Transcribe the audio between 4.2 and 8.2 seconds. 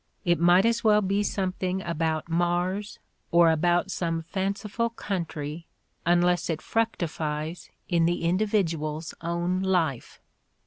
fanciful country unless it fructifies in